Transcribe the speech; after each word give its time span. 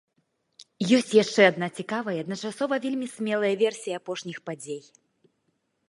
Ёсць 0.97 1.11
яшчэ 1.23 1.41
адна 1.51 1.67
цікавая 1.83 2.17
і 2.21 2.23
адначасова 2.25 2.75
вельмі 2.87 3.07
смелая 3.17 3.55
версія 3.63 3.95
апошніх 4.05 4.37
падзей. 4.49 4.83